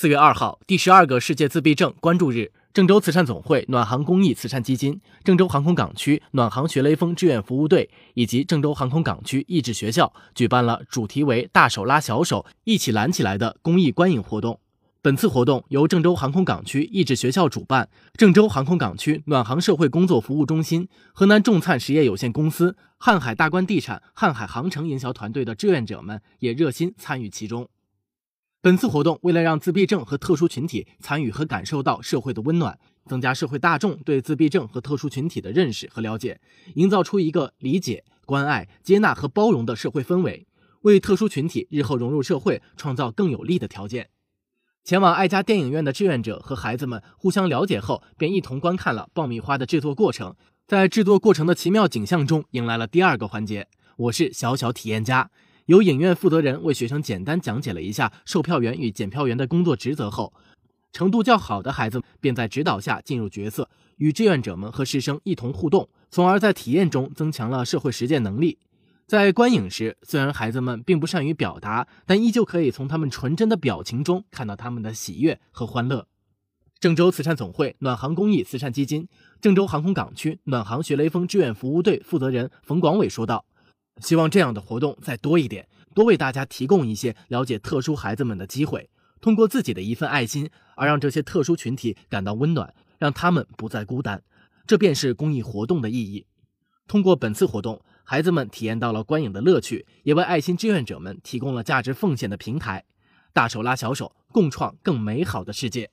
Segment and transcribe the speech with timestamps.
[0.00, 14.60] 四月二号，第十二个世界自闭症关注日，郑州慈善总会暖航公益慈善基金、郑州航空港区暖航学雷锋志愿服务队以及郑州航空港区益智学校举办了主题为“大手拉小手，一起揽起来”的公益观影活动。
[15.02, 27.68] 本次活动由郑州航空港区益智学校主办，郑州航空港区暖航社会工作服务中心、河南众灿实业有限公司、瀚海大观地产、瀚海航程营销团队的志愿者们也热心参与其中。
[28.60, 36.40] 本次活动为了让自闭症和特殊群体参与和感受到社会的温暖，增加社会大众对自闭症和特殊群体的认识和了解，
[36.74, 40.48] 营造出一个理解、关爱、接纳和包容的社会氛围，
[40.82, 44.08] 为特殊群体日后融入社会创造更有利的条件。
[44.82, 50.34] 前往爱家电影院的志愿者和孩子们互相了解后，便一同观看了爆米花的制作过程。
[50.66, 53.68] 在制作过程的奇妙景象中，迎来了第二个环节。
[53.96, 55.30] 我是小小体验家。
[55.68, 60.32] 由影院负责人为学生简单讲解了一下售票员与检票员的工作职责后，
[60.92, 68.58] 程度较好的孩子便在指导下进入角色，与志愿者们和师生一同互动，从而在体验中增强了社会实践能力。
[69.06, 76.06] 在观影时，虽然孩子们并不善于表达，但依旧可以从他们纯真的表情中看到他们的喜悦和欢乐。
[76.80, 79.06] 郑州慈善总会暖航公益慈善基金、
[79.42, 83.44] 郑州航空港区暖航学雷锋志愿服务队负责人冯广伟说道。
[84.00, 88.88] 希望这样的活动再多一点，多为大家提供一些了解特殊孩子们的机会，
[89.20, 94.22] 通过自己的一份爱心，而让这些特殊群体感到温暖，让他们不再孤单，
[94.66, 96.26] 这便是公益活动的意义。
[96.86, 102.84] 通过本次活动，孩子们体验到了观影的乐趣，也为爱心志愿者们提供了价值奉献的平台。
[103.32, 105.90] 大手拉小手，共创更美好的世界。